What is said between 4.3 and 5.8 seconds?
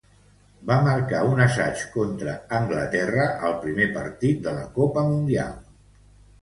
de la Copa Mundial.